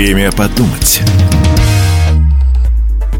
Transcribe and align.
Время 0.00 0.32
подумать. 0.32 1.02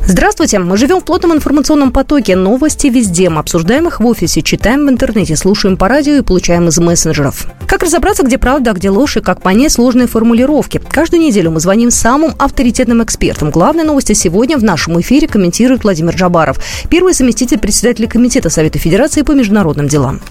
Здравствуйте! 0.06 0.58
Мы 0.60 0.78
живем 0.78 1.00
в 1.00 1.04
плотном 1.04 1.34
информационном 1.34 1.92
потоке. 1.92 2.36
Новости 2.36 2.86
везде. 2.86 3.28
Мы 3.28 3.40
обсуждаем 3.40 3.88
их 3.88 4.00
в 4.00 4.06
офисе, 4.06 4.40
читаем 4.40 4.86
в 4.86 4.88
интернете, 4.88 5.36
слушаем 5.36 5.76
по 5.76 5.88
радио 5.88 6.14
и 6.14 6.22
получаем 6.22 6.68
из 6.68 6.78
мессенджеров. 6.78 7.48
Как 7.66 7.82
разобраться, 7.82 8.22
где 8.22 8.38
правда, 8.38 8.70
а 8.70 8.72
где 8.72 8.88
ложь, 8.88 9.18
и 9.18 9.20
как 9.20 9.42
понять 9.42 9.72
сложные 9.72 10.06
формулировки? 10.06 10.80
Каждую 10.90 11.20
неделю 11.20 11.50
мы 11.50 11.60
звоним 11.60 11.90
самым 11.90 12.32
авторитетным 12.38 13.04
экспертам. 13.04 13.50
Главные 13.50 13.84
новости 13.84 14.14
сегодня 14.14 14.56
в 14.56 14.64
нашем 14.64 14.98
эфире 15.02 15.28
комментирует 15.28 15.84
Владимир 15.84 16.14
Джабаров, 16.14 16.58
первый 16.88 17.12
заместитель 17.12 17.58
председателя 17.58 18.08
Комитета 18.08 18.48
Совета 18.48 18.78
Федерации 18.78 19.20
по 19.20 19.32
международным 19.32 19.86
делам. 19.86 20.22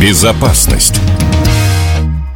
Безопасность. 0.00 0.96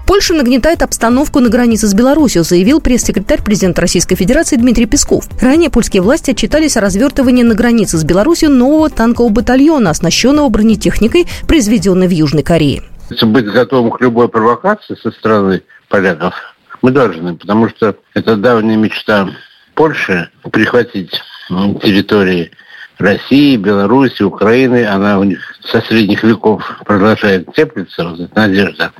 Польша 0.06 0.34
нагнетает 0.34 0.82
обстановку 0.82 1.40
на 1.40 1.48
границе 1.48 1.88
с 1.88 1.94
Беларусью, 1.94 2.44
заявил 2.44 2.80
пресс-секретарь 2.80 3.42
президента 3.42 3.80
Российской 3.80 4.14
Федерации 4.14 4.56
Дмитрий 4.56 4.86
Песков. 4.86 5.28
Ранее 5.42 5.68
польские 5.68 6.00
власти 6.00 6.30
отчитались 6.30 6.76
о 6.76 6.80
развертывании 6.80 7.42
на 7.42 7.54
границе 7.54 7.98
с 7.98 8.04
Беларусью 8.04 8.50
нового 8.50 8.88
танкового 8.88 9.32
батальона, 9.32 9.90
оснащенного 9.90 10.48
бронетехникой, 10.48 11.26
произведенной 11.48 12.06
в 12.06 12.12
Южной 12.12 12.44
Корее. 12.44 12.84
Быть 13.20 13.46
готовым 13.46 13.90
к 13.90 14.00
любой 14.00 14.28
провокации 14.28 14.94
со 14.94 15.10
стороны 15.10 15.62
поляков 15.88 16.34
мы 16.82 16.92
должны, 16.92 17.34
потому 17.34 17.68
что 17.68 17.96
это 18.14 18.36
давняя 18.36 18.76
мечта 18.76 19.28
Польши 19.74 20.30
прихватить 20.52 21.20
территории 21.48 22.52
России, 22.98 23.56
Беларуси, 23.56 24.22
Украины, 24.22 24.86
она 24.86 25.18
у 25.18 25.24
них 25.24 25.40
со 25.64 25.80
средних 25.82 26.22
веков 26.22 26.62
продолжает 26.84 27.52
теплиться, 27.54 28.04
вот 28.04 28.20
эта 28.20 28.34
надежда. 28.34 28.92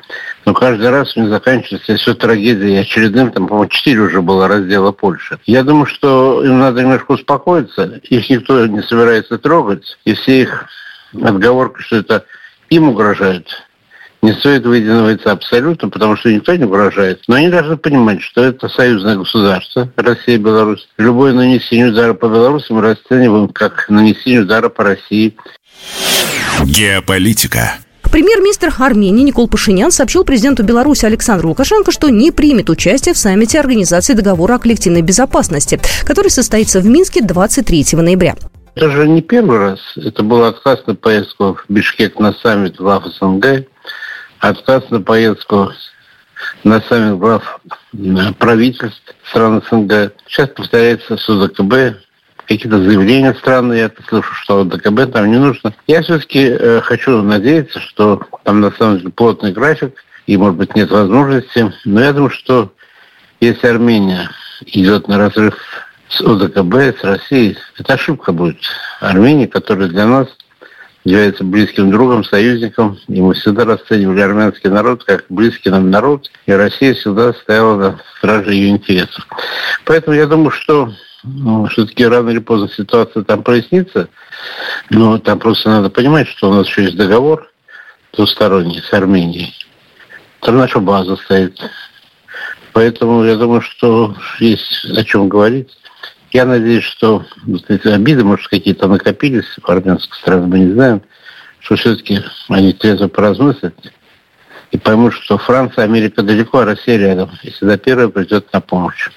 Но 0.46 0.54
каждый 0.54 0.90
раз 0.90 1.16
у 1.16 1.20
них 1.20 1.30
заканчивается 1.30 1.96
все 1.96 2.14
трагедией 2.14 2.76
очередным, 2.76 3.32
там, 3.32 3.48
по-моему, 3.48 3.68
четыре 3.68 4.00
уже 4.00 4.22
было 4.22 4.46
раздела 4.46 4.92
Польши. 4.92 5.40
Я 5.44 5.64
думаю, 5.64 5.86
что 5.86 6.42
им 6.44 6.60
надо 6.60 6.82
немножко 6.82 7.12
успокоиться, 7.12 8.00
их 8.04 8.30
никто 8.30 8.64
не 8.66 8.80
собирается 8.82 9.38
трогать, 9.38 9.98
и 10.04 10.14
все 10.14 10.42
их 10.42 10.66
отговорки, 11.20 11.82
что 11.82 11.96
это 11.96 12.24
им 12.70 12.88
угрожают, 12.88 13.66
не 14.22 14.32
стоит 14.34 14.64
выединиваться 14.64 15.32
абсолютно, 15.32 15.88
потому 15.88 16.16
что 16.16 16.32
никто 16.32 16.54
не 16.54 16.64
угрожает. 16.64 17.22
Но 17.26 17.34
они 17.34 17.48
должны 17.48 17.76
понимать, 17.76 18.22
что 18.22 18.44
это 18.44 18.68
союзное 18.68 19.16
государство, 19.16 19.90
Россия 19.96 20.36
и 20.36 20.38
Беларусь. 20.38 20.88
Любое 20.96 21.32
нанесение 21.32 21.88
удара 21.88 22.14
по 22.14 22.26
Беларуси 22.26 22.70
мы 22.70 22.82
расцениваем 22.82 23.48
как 23.48 23.88
нанесение 23.88 24.42
удара 24.42 24.68
по 24.68 24.84
России. 24.84 25.36
Геополитика. 26.64 27.78
Премьер-министр 28.16 28.72
Армении 28.78 29.22
Никол 29.22 29.46
Пашинян 29.46 29.90
сообщил 29.90 30.24
президенту 30.24 30.62
Беларуси 30.62 31.04
Александру 31.04 31.50
Лукашенко, 31.50 31.92
что 31.92 32.08
не 32.08 32.30
примет 32.30 32.70
участие 32.70 33.12
в 33.12 33.18
саммите 33.18 33.60
Организации 33.60 34.14
договора 34.14 34.54
о 34.54 34.58
коллективной 34.58 35.02
безопасности, 35.02 35.78
который 36.06 36.30
состоится 36.30 36.80
в 36.80 36.86
Минске 36.86 37.20
23 37.20 37.84
ноября. 37.92 38.36
Это 38.74 38.90
же 38.90 39.06
не 39.06 39.20
первый 39.20 39.58
раз. 39.58 39.80
Это 39.96 40.22
был 40.22 40.44
отказ 40.44 40.86
на 40.86 40.94
поездку 40.94 41.58
в 41.58 41.70
Бишкек 41.70 42.18
на 42.18 42.32
саммит 42.32 42.76
глав 42.76 43.04
СНГ 43.04 43.66
отказ 44.38 44.88
на 44.88 45.02
поездку 45.02 45.72
на 46.64 46.80
саммит 46.88 47.18
глав 47.18 47.60
правительств 48.38 49.14
стран 49.28 49.62
СНГ. 49.70 50.14
Сейчас 50.26 50.48
повторяется 50.48 51.18
с 51.18 51.28
какие-то 52.46 52.82
заявления 52.82 53.34
странные, 53.34 53.80
я 53.80 53.90
слышу, 54.08 54.34
что 54.34 54.64
ДКБ 54.64 55.12
там 55.12 55.30
не 55.30 55.38
нужно. 55.38 55.74
Я 55.86 56.02
все-таки 56.02 56.46
э, 56.48 56.80
хочу 56.82 57.22
надеяться, 57.22 57.80
что 57.80 58.20
там 58.44 58.60
на 58.60 58.70
самом 58.72 58.98
деле 58.98 59.10
плотный 59.10 59.52
график, 59.52 59.94
и, 60.26 60.36
может 60.36 60.56
быть, 60.56 60.74
нет 60.74 60.90
возможности. 60.90 61.72
Но 61.84 62.02
я 62.02 62.12
думаю, 62.12 62.30
что 62.30 62.72
если 63.40 63.66
Армения 63.66 64.30
идет 64.66 65.08
на 65.08 65.18
разрыв 65.18 65.56
с 66.08 66.20
ОДКБ, 66.20 66.98
с 67.00 67.04
Россией, 67.04 67.58
это 67.78 67.94
ошибка 67.94 68.32
будет. 68.32 68.58
Армения, 69.00 69.46
которая 69.46 69.88
для 69.88 70.06
нас 70.06 70.28
является 71.06 71.44
близким 71.44 71.90
другом, 71.92 72.24
союзником. 72.24 72.98
И 73.06 73.20
мы 73.22 73.34
всегда 73.34 73.64
расценивали 73.64 74.20
армянский 74.20 74.68
народ 74.68 75.04
как 75.04 75.24
близкий 75.28 75.70
нам 75.70 75.90
народ. 75.90 76.28
И 76.46 76.52
Россия 76.52 76.94
всегда 76.94 77.32
стояла 77.32 77.76
на 77.76 78.00
страже 78.18 78.52
ее 78.52 78.70
интересов. 78.70 79.26
Поэтому 79.84 80.16
я 80.16 80.26
думаю, 80.26 80.50
что 80.50 80.92
ну, 81.22 81.66
все-таки 81.66 82.04
рано 82.04 82.30
или 82.30 82.40
поздно 82.40 82.68
ситуация 82.68 83.22
там 83.22 83.44
прояснится. 83.44 84.08
Но 84.90 85.18
там 85.18 85.38
просто 85.38 85.70
надо 85.70 85.90
понимать, 85.90 86.26
что 86.26 86.50
у 86.50 86.54
нас 86.54 86.66
еще 86.66 86.82
есть 86.82 86.96
договор 86.96 87.48
двусторонний 88.12 88.82
с 88.82 88.92
Арменией. 88.92 89.54
Там 90.40 90.56
наша 90.56 90.80
база 90.80 91.14
стоит. 91.16 91.56
Поэтому 92.72 93.24
я 93.24 93.36
думаю, 93.36 93.60
что 93.60 94.16
есть 94.40 94.84
о 94.84 95.04
чем 95.04 95.28
говорить. 95.28 95.70
Я 96.32 96.44
надеюсь, 96.44 96.84
что 96.84 97.24
вот 97.44 97.70
эти 97.70 97.88
обиды, 97.88 98.24
может, 98.24 98.48
какие-то 98.48 98.88
накопились 98.88 99.46
в 99.62 99.68
армянской 99.68 100.18
стране, 100.18 100.46
мы 100.46 100.58
не 100.58 100.72
знаем, 100.72 101.02
что 101.60 101.76
все-таки 101.76 102.20
они 102.48 102.72
трезво 102.72 103.08
поразмыслят 103.08 103.74
и 104.70 104.78
поймут, 104.78 105.14
что 105.14 105.38
Франция, 105.38 105.84
Америка 105.84 106.22
далеко, 106.22 106.58
а 106.58 106.64
Россия 106.64 106.98
рядом. 106.98 107.30
И 107.42 107.50
всегда 107.50 107.76
первая 107.76 108.08
придет 108.08 108.52
на 108.52 108.60
помощь. 108.60 109.10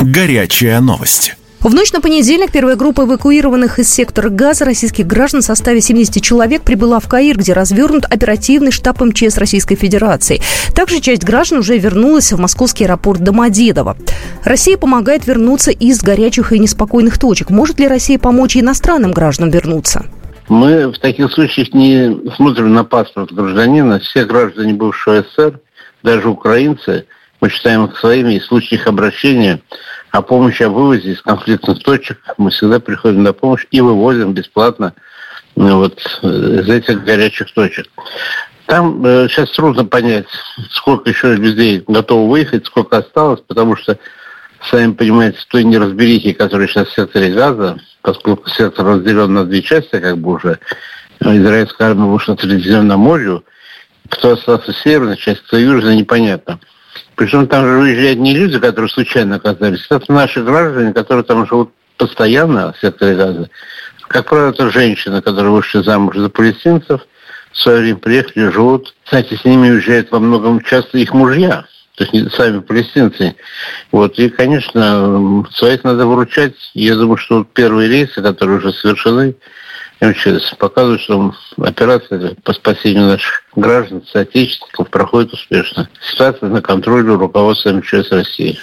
Горячая 0.00 0.80
новость. 0.80 1.36
В 1.62 1.72
ночь 1.72 1.92
на 1.92 2.00
понедельник 2.00 2.50
первая 2.50 2.74
группа 2.74 3.02
эвакуированных 3.02 3.78
из 3.78 3.88
сектора 3.88 4.30
газа 4.30 4.64
российских 4.64 5.06
граждан 5.06 5.42
в 5.42 5.44
составе 5.44 5.80
70 5.80 6.20
человек 6.20 6.62
прибыла 6.62 6.98
в 6.98 7.06
Каир, 7.06 7.38
где 7.38 7.52
развернут 7.52 8.04
оперативный 8.04 8.72
штаб 8.72 9.00
МЧС 9.00 9.38
Российской 9.38 9.76
Федерации. 9.76 10.40
Также 10.74 10.98
часть 10.98 11.22
граждан 11.22 11.60
уже 11.60 11.78
вернулась 11.78 12.32
в 12.32 12.40
московский 12.40 12.86
аэропорт 12.86 13.20
Домодедово. 13.20 13.96
Россия 14.42 14.76
помогает 14.76 15.28
вернуться 15.28 15.70
из 15.70 16.02
горячих 16.02 16.52
и 16.52 16.58
неспокойных 16.58 17.16
точек. 17.16 17.50
Может 17.50 17.78
ли 17.78 17.86
Россия 17.86 18.18
помочь 18.18 18.56
иностранным 18.56 19.12
гражданам 19.12 19.50
вернуться? 19.50 20.04
Мы 20.48 20.88
в 20.88 20.98
таких 20.98 21.30
случаях 21.30 21.72
не 21.74 22.28
смотрим 22.34 22.74
на 22.74 22.82
паспорт 22.82 23.30
гражданина. 23.30 24.00
Все 24.00 24.24
граждане 24.24 24.72
бывшего 24.74 25.22
СССР, 25.22 25.60
даже 26.02 26.28
украинцы, 26.28 27.06
мы 27.40 27.50
считаем 27.50 27.84
их 27.84 27.96
своими, 27.98 28.34
и 28.34 28.40
в 28.40 28.44
случаях 28.44 28.88
обращения 28.88 29.60
о 30.12 30.20
помощи 30.20 30.62
о 30.62 30.68
вывозе 30.68 31.12
из 31.12 31.22
конфликтных 31.22 31.82
точек 31.82 32.18
мы 32.36 32.50
всегда 32.50 32.78
приходим 32.78 33.22
на 33.22 33.32
помощь 33.32 33.66
и 33.70 33.80
вывозим 33.80 34.34
бесплатно 34.34 34.92
ну, 35.56 35.78
вот, 35.78 35.98
из 36.22 36.68
этих 36.68 37.02
горячих 37.02 37.52
точек. 37.52 37.86
Там 38.66 39.04
э, 39.04 39.28
сейчас 39.28 39.50
трудно 39.50 39.84
понять, 39.84 40.26
сколько 40.70 41.10
еще 41.10 41.34
людей 41.34 41.82
готовы 41.86 42.30
выехать, 42.30 42.66
сколько 42.66 42.98
осталось, 42.98 43.40
потому 43.46 43.76
что, 43.76 43.98
сами 44.70 44.92
понимаете, 44.92 45.38
той 45.48 45.64
неразберихе, 45.64 46.34
которая 46.34 46.68
сейчас 46.68 46.88
в 46.88 46.94
секторе 46.94 47.32
газа, 47.32 47.78
поскольку 48.02 48.48
сектор 48.50 48.86
разделен 48.86 49.32
на 49.32 49.44
две 49.44 49.62
части, 49.62 49.98
как 49.98 50.18
бы 50.18 50.34
уже, 50.34 50.58
израильская 51.20 51.88
армия 51.88 52.06
вышла 52.06 52.36
к 52.36 52.40
Средиземноморью, 52.40 53.44
кто 54.08 54.32
остался 54.32 54.72
в 54.72 54.76
северной 54.76 55.16
части, 55.16 55.42
кто 55.46 55.56
южной, 55.56 55.96
непонятно. 55.96 56.60
Причем 57.14 57.46
там 57.46 57.66
же 57.66 57.78
выезжают 57.78 58.18
не 58.18 58.34
люди, 58.34 58.58
которые 58.58 58.90
случайно 58.90 59.36
оказались, 59.36 59.86
это 59.90 60.12
наши 60.12 60.42
граждане, 60.42 60.92
которые 60.92 61.24
там 61.24 61.46
живут 61.46 61.70
постоянно 61.96 62.72
в 62.72 62.78
секторе 62.78 63.16
газа. 63.16 63.50
Как 64.08 64.28
правило, 64.28 64.50
это 64.50 64.70
женщины, 64.70 65.22
которые 65.22 65.52
вышли 65.52 65.82
замуж 65.82 66.16
за 66.16 66.28
палестинцев, 66.28 67.02
в 67.52 67.58
свое 67.58 67.80
время 67.80 67.98
приехали, 67.98 68.50
живут. 68.50 68.94
Кстати, 69.04 69.34
с 69.34 69.44
ними 69.44 69.70
уезжают 69.70 70.10
во 70.10 70.18
многом 70.18 70.62
часто 70.62 70.98
их 70.98 71.12
мужья, 71.12 71.64
то 71.96 72.04
есть 72.04 72.34
сами 72.34 72.60
палестинцы. 72.60 73.36
Вот. 73.90 74.18
И, 74.18 74.28
конечно, 74.30 75.44
своих 75.52 75.84
надо 75.84 76.06
выручать. 76.06 76.54
Я 76.74 76.96
думаю, 76.96 77.18
что 77.18 77.44
первые 77.44 77.88
рейсы, 77.88 78.22
которые 78.22 78.58
уже 78.58 78.72
совершены, 78.72 79.34
МЧС 80.02 80.54
показывают, 80.58 81.00
что 81.00 81.32
операция 81.58 82.34
по 82.42 82.52
спасению 82.52 83.06
наших 83.06 83.44
граждан, 83.54 84.02
соотечественников 84.10 84.90
проходит 84.90 85.32
успешно. 85.32 85.88
Ситуация 86.10 86.48
на 86.48 86.60
контроле 86.60 87.12
у 87.12 87.18
руководства 87.18 87.70
МЧС 87.70 88.10
России. 88.10 88.58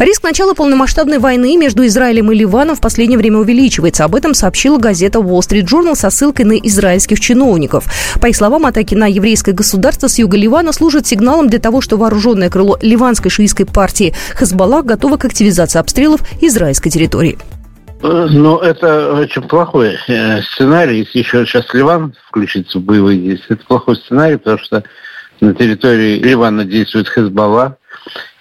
Риск 0.00 0.24
начала 0.24 0.54
полномасштабной 0.54 1.18
войны 1.18 1.56
между 1.56 1.86
Израилем 1.86 2.32
и 2.32 2.34
Ливаном 2.34 2.74
в 2.74 2.80
последнее 2.80 3.18
время 3.18 3.38
увеличивается. 3.38 4.04
Об 4.04 4.16
этом 4.16 4.34
сообщила 4.34 4.78
газета 4.78 5.20
Wall 5.20 5.40
Street 5.40 5.64
Journal 5.64 5.94
со 5.94 6.10
ссылкой 6.10 6.44
на 6.44 6.54
израильских 6.54 7.20
чиновников. 7.20 7.84
По 8.20 8.26
их 8.26 8.36
словам, 8.36 8.66
атаки 8.66 8.96
на 8.96 9.06
еврейское 9.06 9.52
государство 9.52 10.08
с 10.08 10.18
юга 10.18 10.36
Ливана 10.36 10.72
служат 10.72 11.06
сигналом 11.06 11.48
для 11.48 11.60
того, 11.60 11.80
что 11.80 11.96
вооруженное 11.96 12.50
крыло 12.50 12.78
ливанской 12.82 13.30
шиитской 13.30 13.66
партии 13.66 14.12
Хезбаллах 14.36 14.84
готово 14.84 15.18
к 15.18 15.24
активизации 15.24 15.78
обстрелов 15.78 16.20
израильской 16.40 16.90
территории. 16.90 17.38
Ну, 18.02 18.58
это 18.58 19.14
очень 19.14 19.42
плохой 19.42 19.96
э, 20.08 20.42
сценарий. 20.42 20.98
Если 20.98 21.20
еще 21.20 21.46
сейчас 21.46 21.72
Ливан 21.72 22.14
включится 22.26 22.78
в 22.78 22.82
боевые 22.82 23.16
действия, 23.16 23.54
это 23.54 23.64
плохой 23.64 23.94
сценарий, 23.94 24.38
потому 24.38 24.58
что 24.58 24.82
на 25.40 25.54
территории 25.54 26.18
Ливана 26.18 26.64
действует 26.64 27.08
Хезбалла. 27.08 27.78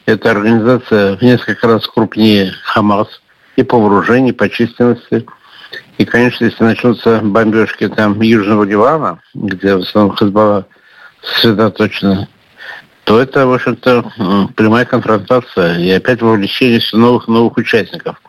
Это 0.08 0.32
организация 0.32 1.16
в 1.16 1.22
несколько 1.22 1.68
раз 1.68 1.88
крупнее 1.88 2.54
Хамас 2.64 3.08
и 3.56 3.62
по 3.62 3.80
вооружению, 3.80 4.34
и 4.34 4.38
по 4.38 4.50
численности. 4.50 5.28
И, 6.00 6.06
конечно, 6.06 6.46
если 6.46 6.64
начнутся 6.64 7.20
бомбежки 7.24 7.88
там 7.88 8.20
Южного 8.20 8.64
Ливана, 8.64 9.20
где 9.36 9.76
в 9.76 9.82
основном 9.82 10.16
Хезбалла 10.16 10.66
сосредоточена, 11.22 12.28
то 13.04 13.20
это, 13.20 13.46
в 13.46 13.54
общем-то, 13.54 14.12
прямая 14.56 14.86
конфронтация 14.86 15.78
и 15.78 15.92
опять 15.92 16.22
вовлечение 16.22 16.80
все 16.80 16.98
новых 16.98 17.28
и 17.28 17.32
новых 17.32 17.58
участников. 17.58 18.21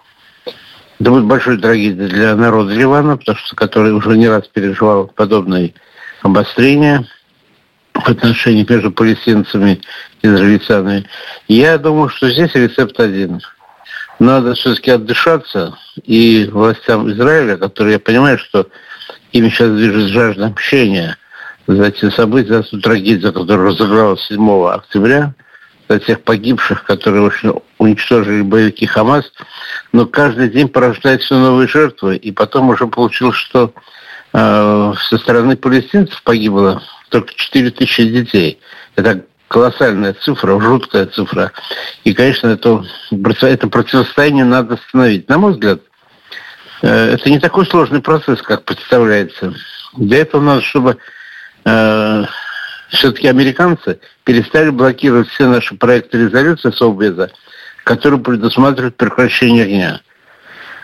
Это 1.02 1.10
будет 1.10 1.24
большой 1.24 1.58
трагедией 1.58 2.08
для 2.08 2.36
народа 2.36 2.72
Ливана, 2.72 3.16
потому 3.16 3.36
что 3.36 3.56
который 3.56 3.92
уже 3.92 4.16
не 4.16 4.28
раз 4.28 4.46
переживал 4.46 5.08
подобные 5.08 5.74
обострения 6.22 7.08
в 7.92 8.08
отношениях 8.08 8.70
между 8.70 8.92
палестинцами 8.92 9.80
и 10.22 10.28
израильтянами. 10.28 11.04
Я 11.48 11.78
думаю, 11.78 12.08
что 12.08 12.30
здесь 12.30 12.54
рецепт 12.54 13.00
один. 13.00 13.40
Надо 14.20 14.54
все-таки 14.54 14.92
отдышаться, 14.92 15.76
и 16.04 16.48
властям 16.52 17.10
Израиля, 17.10 17.56
которые, 17.56 17.94
я 17.94 17.98
понимаю, 17.98 18.38
что 18.38 18.68
им 19.32 19.50
сейчас 19.50 19.70
движет 19.70 20.08
жажда 20.10 20.46
общения 20.46 21.16
за 21.66 21.90
те 21.90 22.12
события, 22.12 22.58
за 22.58 22.62
ту 22.62 22.80
трагедию, 22.80 23.32
которая 23.32 23.70
разыгралась 23.70 24.24
7 24.28 24.66
октября, 24.68 25.34
за 25.92 25.98
тех 25.98 26.22
погибших, 26.22 26.84
которые 26.84 27.30
уничтожили 27.78 28.40
боевики 28.40 28.86
Хамас, 28.86 29.30
но 29.92 30.06
каждый 30.06 30.48
день 30.48 30.68
порождает 30.68 31.20
все 31.20 31.36
новые 31.36 31.68
жертвы, 31.68 32.16
и 32.16 32.32
потом 32.32 32.70
уже 32.70 32.86
получилось, 32.86 33.36
что 33.36 33.74
э, 34.32 34.94
со 35.10 35.18
стороны 35.18 35.56
палестинцев 35.56 36.22
погибло 36.22 36.82
только 37.10 37.34
4 37.34 37.70
тысячи 37.72 38.08
детей. 38.08 38.58
Это 38.96 39.24
колоссальная 39.48 40.14
цифра, 40.14 40.58
жуткая 40.58 41.06
цифра. 41.06 41.52
И, 42.04 42.14
конечно, 42.14 42.48
это, 42.48 42.84
это 43.42 43.68
противостояние 43.68 44.46
надо 44.46 44.74
остановить. 44.74 45.28
На 45.28 45.36
мой 45.36 45.52
взгляд, 45.52 45.80
э, 46.80 47.14
это 47.14 47.28
не 47.28 47.38
такой 47.38 47.66
сложный 47.66 48.00
процесс, 48.00 48.40
как 48.40 48.64
представляется. 48.64 49.52
Для 49.94 50.22
этого 50.22 50.40
надо, 50.40 50.62
чтобы 50.62 50.96
э, 51.66 52.24
все-таки 52.92 53.26
американцы 53.26 54.00
перестали 54.24 54.70
блокировать 54.70 55.28
все 55.28 55.46
наши 55.46 55.74
проекты 55.74 56.18
резолюции 56.18 56.70
Совбеза, 56.70 57.30
которые 57.84 58.20
предусматривают 58.20 58.96
прекращение 58.96 59.64
огня. 59.64 60.00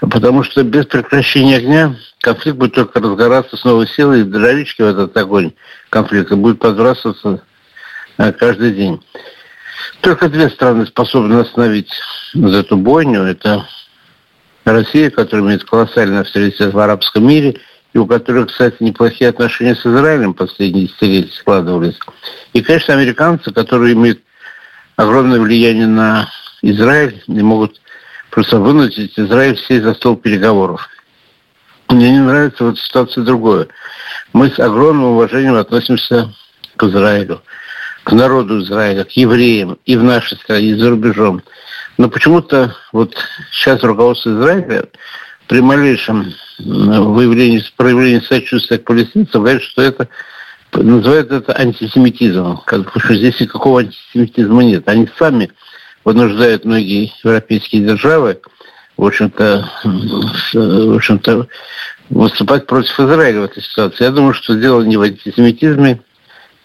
Потому 0.01 0.43
что 0.43 0.63
без 0.63 0.87
прекращения 0.87 1.57
огня 1.57 1.97
конфликт 2.21 2.57
будет 2.57 2.75
только 2.75 3.01
разгораться 3.01 3.57
с 3.57 3.65
новой 3.65 3.87
силой, 3.89 4.21
и 4.21 4.25
дровички 4.25 4.83
в 4.83 4.87
этот 4.87 5.17
огонь 5.17 5.53
конфликта 5.91 6.37
будет 6.37 6.59
подбрасываться 6.59 7.43
э, 8.17 8.33
каждый 8.33 8.73
день. 8.73 9.03
Только 10.01 10.29
две 10.29 10.49
страны 10.49 10.87
способны 10.87 11.41
остановить 11.41 11.91
эту 12.35 12.77
бойню. 12.77 13.25
Это 13.25 13.67
Россия, 14.65 15.11
которая 15.11 15.47
имеет 15.47 15.65
колоссальный 15.65 16.21
авторитет 16.21 16.73
в 16.73 16.79
арабском 16.79 17.27
мире, 17.27 17.61
и 17.93 17.99
у 17.99 18.07
которой, 18.07 18.47
кстати, 18.47 18.77
неплохие 18.81 19.31
отношения 19.31 19.75
с 19.75 19.87
Израилем 19.87 20.35
последние 20.35 20.87
десятилетия 20.87 21.33
складывались. 21.33 21.99
И, 22.53 22.63
конечно, 22.63 22.95
американцы, 22.95 23.53
которые 23.53 23.95
имеют 23.95 24.21
огромное 24.97 25.41
влияние 25.41 25.87
на 25.87 26.29
Израиль 26.63 27.23
и 27.27 27.43
могут 27.43 27.81
просто 28.31 28.59
вынудить 28.59 29.19
Израиль 29.19 29.57
сесть 29.57 29.85
за 29.85 29.95
стол 29.95 30.17
переговоров. 30.17 30.89
Мне 31.89 32.11
не 32.11 32.21
нравится 32.21 32.65
вот 32.65 32.79
ситуация 32.79 33.25
другое. 33.25 33.69
Мы 34.33 34.51
с 34.51 34.59
огромным 34.59 35.13
уважением 35.13 35.55
относимся 35.55 36.35
к 36.77 36.83
Израилю, 36.85 37.43
к 38.05 38.13
народу 38.13 38.63
Израиля, 38.63 39.05
к 39.05 39.13
евреям 39.13 39.79
и 39.87 39.97
в 39.97 40.03
нашей 40.03 40.37
стране, 40.37 40.69
и 40.69 40.75
за 40.75 40.91
рубежом. 40.91 41.43
Но 41.97 42.11
почему-то 42.11 42.77
вот 42.93 43.17
сейчас 43.51 43.83
руководство 43.83 44.31
Израиля 44.31 44.85
при 45.49 45.61
малейшем 45.61 46.33
выявлении, 46.59 47.65
проявлении 47.77 48.21
сочувствия 48.21 48.79
к 48.79 48.85
палестинцам 48.85 49.43
говорит, 49.43 49.63
что 49.63 49.83
это 49.83 50.09
называют 50.75 51.33
это 51.33 51.59
антисемитизмом. 51.59 52.59
Как, 52.67 52.91
что 52.97 53.15
здесь 53.15 53.41
никакого 53.41 53.81
антисемитизма 53.81 54.63
нет. 54.63 54.89
Они 54.89 55.09
сами 55.19 55.51
вынуждают 56.05 56.65
многие 56.65 57.13
европейские 57.25 57.83
державы, 57.83 58.41
в 58.97 59.05
общем-то, 59.05 59.71
в 59.85 60.97
общем-то, 60.97 61.49
выступать 62.11 62.67
против 62.67 63.01
Израиля 63.01 63.41
в 63.41 63.45
этой 63.45 63.63
ситуации. 63.63 64.05
Я 64.05 64.11
думаю, 64.11 64.35
что 64.35 64.55
дело 64.55 64.83
не 64.83 64.97
в 64.97 65.03
антисемитизме, 65.03 66.01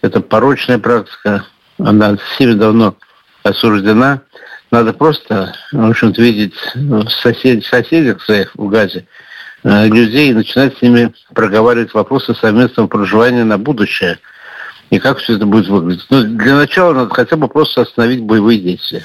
это 0.02 0.20
порочная 0.20 0.80
практика, 0.80 1.46
она 1.78 2.18
всеми 2.18 2.54
давно 2.54 2.98
осуждена. 3.44 4.22
Надо 4.74 4.92
просто, 4.92 5.54
в 5.72 5.88
общем-то, 5.92 6.20
видеть 6.20 6.56
в 6.74 7.08
сосед, 7.08 7.64
соседях 7.64 8.24
своих 8.24 8.56
в 8.56 8.68
Газе 8.70 9.06
э, 9.64 9.88
людей 9.88 10.32
и 10.32 10.34
начинать 10.34 10.76
с 10.76 10.82
ними 10.82 11.14
проговаривать 11.32 11.94
вопросы 11.94 12.34
совместного 12.34 12.88
проживания 12.88 13.44
на 13.44 13.60
будущее– 13.60 14.18
и 14.94 15.00
как 15.00 15.18
все 15.18 15.38
это 15.38 15.48
будет 15.48 15.68
выглядеть. 15.70 16.06
Но 16.12 16.20
ну, 16.20 16.38
для 16.38 16.56
начала 16.56 16.94
надо 16.94 17.12
хотя 17.12 17.36
бы 17.36 17.48
просто 17.48 17.82
остановить 17.82 18.22
боевые 18.22 18.60
действия. 18.60 19.04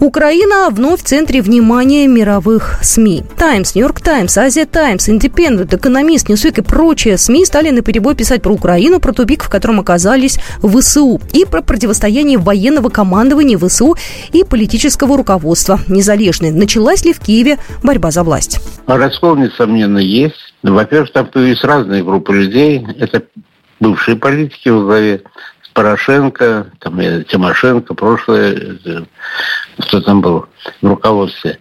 Украина 0.00 0.68
вновь 0.70 1.00
в 1.00 1.04
центре 1.04 1.42
внимания 1.42 2.06
мировых 2.06 2.78
СМИ. 2.82 3.24
Таймс, 3.36 3.74
Нью-Йорк 3.74 4.00
Таймс, 4.00 4.36
Азия 4.36 4.64
Таймс, 4.64 5.08
Индепендент, 5.08 5.72
Экономист, 5.74 6.28
Ньюсвик 6.28 6.58
и 6.58 6.62
прочие 6.62 7.18
СМИ 7.18 7.44
стали 7.46 7.70
на 7.70 7.82
перебой 7.82 8.14
писать 8.14 8.42
про 8.42 8.52
Украину, 8.52 9.00
про 9.00 9.12
тупик, 9.12 9.44
в 9.44 9.48
котором 9.48 9.80
оказались 9.80 10.38
ВСУ, 10.62 11.20
и 11.32 11.44
про 11.44 11.62
противостояние 11.62 12.38
военного 12.38 12.88
командования 12.88 13.58
ВСУ 13.58 13.96
и 14.32 14.44
политического 14.44 15.16
руководства 15.16 15.80
незалежной. 15.88 16.50
Началась 16.50 17.04
ли 17.04 17.12
в 17.12 17.20
Киеве 17.20 17.58
борьба 17.82 18.10
за 18.10 18.22
власть? 18.22 18.60
Раскол, 18.86 19.36
несомненно, 19.36 19.98
есть. 19.98 20.54
Во-первых, 20.62 21.12
там 21.12 21.26
появились 21.26 21.62
разные 21.64 22.04
группы 22.04 22.34
людей. 22.34 22.86
Это 22.98 23.22
бывшие 23.80 24.16
политики 24.16 24.68
во 24.68 24.82
главе 24.82 25.22
Порошенко, 25.72 26.66
там, 26.78 26.98
Тимошенко, 27.24 27.94
прошлое, 27.94 28.78
э, 28.84 29.02
кто 29.80 30.00
там 30.00 30.20
был 30.20 30.46
в 30.80 30.86
руководстве. 30.86 31.58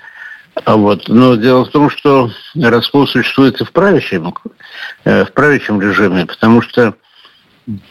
А 0.66 0.76
вот. 0.76 1.08
Но 1.08 1.36
дело 1.36 1.66
в 1.66 1.70
том, 1.70 1.90
что 1.90 2.30
раскол 2.56 3.08
существует 3.08 3.62
и 3.62 3.64
в 3.64 3.72
правящем, 3.72 4.34
э, 5.06 5.26
в 5.26 5.32
правящем 5.32 5.82
режиме, 5.82 6.26
потому 6.26 6.62
что 6.62 6.96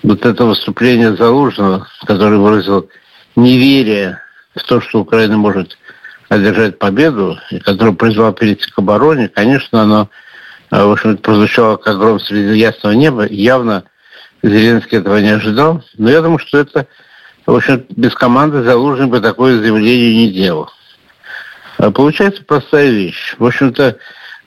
вот 0.03 0.27
это 0.27 0.45
выступление 0.45 1.17
Залужного, 1.17 1.87
который 2.05 2.39
выразил 2.39 2.89
неверие 3.37 4.21
в 4.55 4.63
то, 4.65 4.81
что 4.81 5.01
Украина 5.01 5.37
может 5.37 5.79
одержать 6.29 6.79
победу, 6.79 7.39
и 7.51 7.59
который 7.59 7.95
призвал 7.95 8.33
перейти 8.33 8.71
к 8.71 8.79
обороне, 8.79 9.29
конечно, 9.29 9.83
оно, 9.83 10.11
э, 10.71 10.83
в 10.83 10.93
общем 10.93 11.17
прозвучало 11.17 11.77
как 11.77 11.99
гром 11.99 12.21
среди 12.21 12.59
ясного 12.59 12.93
неба, 12.93 13.27
явно 13.27 13.85
Зеленский 14.43 14.99
этого 14.99 15.19
не 15.19 15.31
ожидал. 15.31 15.83
Но 15.97 16.11
я 16.11 16.23
думаю, 16.23 16.39
что 16.39 16.59
это, 16.59 16.87
в 17.47 17.55
общем, 17.55 17.85
без 17.91 18.15
команды 18.15 18.63
Залужный 18.63 19.07
бы 19.07 19.21
такое 19.21 19.59
заявление 19.59 20.27
не 20.27 20.33
делал. 20.33 20.71
А 21.79 21.91
получается 21.91 22.43
простая 22.45 22.91
вещь. 22.91 23.35
В 23.39 23.47
общем-то, 23.47 23.97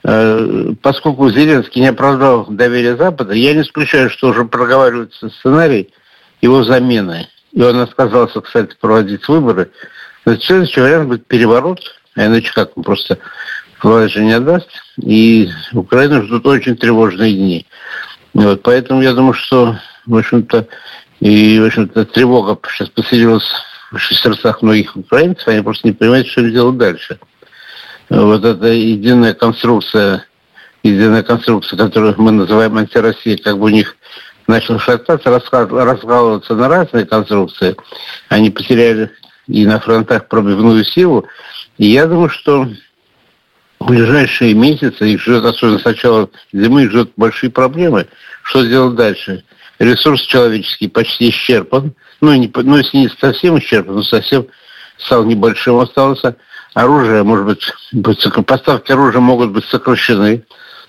э, 0.03 0.73
поскольку 0.81 1.29
Зеленский 1.29 1.81
не 1.81 1.88
оправдал 1.88 2.45
доверие 2.47 2.95
Запада, 2.95 3.33
я 3.33 3.53
не 3.53 3.62
исключаю, 3.62 4.09
что 4.09 4.29
уже 4.29 4.45
проговаривается 4.45 5.29
сценарий 5.29 5.93
его 6.41 6.63
замены. 6.63 7.27
И 7.51 7.62
он 7.62 7.79
отказался, 7.79 8.41
кстати, 8.41 8.75
проводить 8.79 9.27
выборы. 9.27 9.71
Значит, 10.25 10.43
следующий 10.43 10.81
вариант 10.81 11.07
будет 11.07 11.27
переворот, 11.27 11.79
а 12.15 12.25
иначе 12.25 12.51
как 12.53 12.77
он 12.77 12.83
просто 12.83 13.17
власть 13.81 14.13
же 14.13 14.23
не 14.23 14.33
отдаст. 14.33 14.69
И 15.01 15.50
Украину 15.73 16.23
ждут 16.23 16.45
очень 16.45 16.75
тревожные 16.75 17.33
дни. 17.33 17.65
Вот, 18.33 18.63
поэтому 18.63 19.01
я 19.01 19.13
думаю, 19.13 19.33
что, 19.33 19.77
в 20.05 20.17
общем-то, 20.17 20.67
и, 21.19 21.59
в 21.59 21.65
общем-то, 21.65 22.05
тревога 22.05 22.57
сейчас 22.69 22.89
поселилась 22.89 23.47
в 23.91 23.99
сердцах 23.99 24.61
многих 24.61 24.95
украинцев, 24.95 25.47
они 25.47 25.61
просто 25.61 25.87
не 25.87 25.93
понимают, 25.93 26.27
что 26.27 26.41
делать 26.49 26.77
дальше. 26.77 27.19
Вот 28.09 28.43
эта 28.43 28.67
единая 28.67 29.33
конструкция, 29.33 30.25
единая 30.83 31.23
конструкция, 31.23 31.77
которую 31.77 32.15
мы 32.17 32.31
называем 32.31 32.77
антироссией, 32.77 33.37
как 33.37 33.57
бы 33.57 33.65
у 33.65 33.69
них 33.69 33.95
начал 34.47 34.79
шататься, 34.79 35.29
раскалываться 35.29 36.55
на 36.55 36.67
разные 36.67 37.05
конструкции. 37.05 37.75
Они 38.29 38.49
потеряли 38.49 39.11
и 39.47 39.65
на 39.65 39.79
фронтах 39.79 40.27
пробивную 40.27 40.83
силу. 40.83 41.27
И 41.77 41.87
я 41.87 42.07
думаю, 42.07 42.29
что 42.29 42.67
ближайшие 43.85 44.53
месяцы 44.53 45.09
их 45.09 45.21
ждет, 45.21 45.45
особенно 45.45 45.79
с 45.79 45.85
начала 45.85 46.29
зимы, 46.51 46.83
их 46.83 46.91
ждет 46.91 47.11
большие 47.15 47.49
проблемы. 47.49 48.07
Что 48.43 48.65
сделать 48.65 48.95
дальше? 48.95 49.43
Ресурс 49.79 50.21
человеческий 50.21 50.87
почти 50.87 51.29
исчерпан. 51.29 51.93
Ну, 52.21 52.33
не, 52.33 52.51
ну 52.55 52.77
если 52.77 52.97
не 52.97 53.09
совсем 53.09 53.57
исчерпан, 53.59 53.95
но 53.95 54.03
совсем 54.03 54.47
стал 54.97 55.25
небольшим 55.25 55.79
остался. 55.79 56.35
Оружие, 56.73 57.23
может 57.23 57.45
быть, 57.45 58.45
поставки 58.45 58.91
оружия 58.91 59.21
могут 59.21 59.51
быть 59.51 59.65
сокращены 59.65 60.43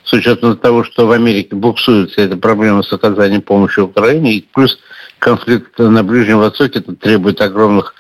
с 0.05 0.13
учетом 0.13 0.57
того, 0.57 0.85
что 0.85 1.07
в 1.07 1.11
Америке 1.11 1.57
буксуется 1.57 2.21
эта 2.21 2.37
проблема 2.37 2.83
с 2.83 2.93
оказанием 2.93 3.43
помощи 3.43 3.81
Украине, 3.81 4.35
и 4.35 4.49
плюс 4.55 4.79
конфликт 5.19 5.79
на 5.79 6.05
Ближнем 6.05 6.39
Востоке 6.39 6.81
требует 6.81 7.41
огромных 7.41 7.95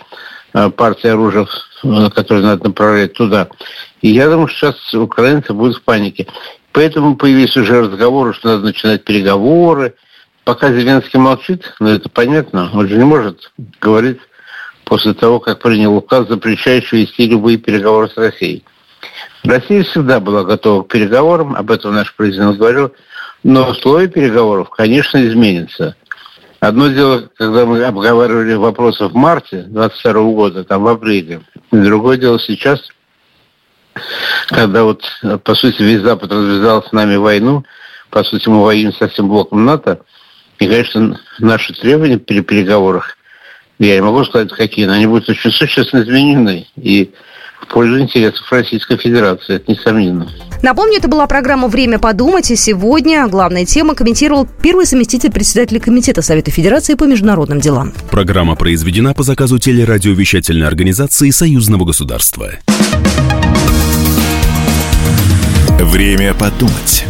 э, 0.54 0.70
партий 0.70 1.08
оружия, 1.08 1.46
э, 1.82 2.10
которые 2.10 2.44
надо 2.44 2.68
направлять 2.68 3.12
туда. 3.12 3.48
И 4.00 4.08
я 4.08 4.28
думаю, 4.28 4.48
что 4.48 4.72
сейчас 4.72 4.94
украинцы 4.94 5.52
будут 5.52 5.76
в 5.76 5.82
панике. 5.82 6.26
Поэтому 6.72 7.16
появились 7.16 7.56
уже 7.56 7.82
разговоры, 7.82 8.32
что 8.32 8.48
надо 8.48 8.64
начинать 8.64 9.04
переговоры, 9.04 9.94
пока 10.44 10.72
Зеленский 10.72 11.18
молчит, 11.18 11.74
но 11.80 11.90
это 11.90 12.08
понятно, 12.08 12.70
он 12.72 12.88
же 12.88 12.96
не 12.96 13.04
может 13.04 13.52
говорить 13.80 14.18
после 14.84 15.14
того, 15.14 15.40
как 15.40 15.60
принял 15.60 15.96
указ, 15.96 16.28
запрещающий 16.28 17.02
вести 17.02 17.26
любые 17.26 17.58
переговоры 17.58 18.08
с 18.08 18.16
Россией. 18.16 18.64
Россия 19.42 19.84
всегда 19.84 20.20
была 20.20 20.44
готова 20.44 20.82
к 20.82 20.88
переговорам, 20.88 21.54
об 21.54 21.70
этом 21.70 21.94
наш 21.94 22.14
президент 22.14 22.58
говорил, 22.58 22.92
но 23.42 23.70
условия 23.70 24.08
переговоров, 24.08 24.70
конечно, 24.70 25.24
изменятся. 25.26 25.96
Одно 26.64 26.88
дело, 26.88 27.28
когда 27.36 27.66
мы 27.66 27.84
обговаривали 27.84 28.54
вопросы 28.54 29.04
в 29.04 29.14
марте 29.14 29.64
22 29.64 30.12
года, 30.32 30.64
там 30.64 30.82
в 30.82 30.88
апреле. 30.88 31.42
И 31.70 31.76
другое 31.76 32.16
дело 32.16 32.40
сейчас, 32.40 32.80
когда 34.46 34.84
вот, 34.84 35.04
по 35.42 35.54
сути, 35.54 35.82
весь 35.82 36.00
Запад 36.00 36.32
развязал 36.32 36.82
с 36.82 36.90
нами 36.90 37.16
войну, 37.16 37.64
по 38.08 38.24
сути, 38.24 38.48
мы 38.48 38.62
воюем 38.62 38.94
со 38.94 39.08
всем 39.08 39.28
блоком 39.28 39.66
НАТО, 39.66 40.00
и, 40.58 40.66
конечно, 40.66 41.20
наши 41.38 41.74
требования 41.74 42.16
при 42.16 42.40
переговорах, 42.40 43.18
я 43.78 43.96
не 43.96 44.00
могу 44.00 44.24
сказать, 44.24 44.50
какие, 44.50 44.86
но 44.86 44.94
они 44.94 45.06
будут 45.06 45.28
очень 45.28 45.52
существенно 45.52 46.00
изменены. 46.00 46.66
И 46.76 47.12
в 47.60 47.66
пользу 47.66 48.00
интересов 48.00 48.50
Российской 48.50 48.96
Федерации, 48.96 49.56
это 49.56 49.70
несомненно. 49.70 50.30
Напомню, 50.64 50.96
это 50.96 51.08
была 51.08 51.26
программа 51.26 51.68
«Время 51.68 51.98
подумать», 51.98 52.50
и 52.50 52.56
сегодня 52.56 53.28
главная 53.28 53.66
тема 53.66 53.94
комментировал 53.94 54.48
первый 54.62 54.86
заместитель 54.86 55.30
председателя 55.30 55.78
Комитета 55.78 56.22
Совета 56.22 56.50
Федерации 56.50 56.94
по 56.94 57.04
международным 57.04 57.60
делам. 57.60 57.92
Программа 58.10 58.56
произведена 58.56 59.12
по 59.12 59.22
заказу 59.22 59.58
телерадиовещательной 59.58 60.66
организации 60.66 61.28
Союзного 61.28 61.84
государства. 61.84 62.52
Время 65.78 66.32
подумать. 66.32 67.04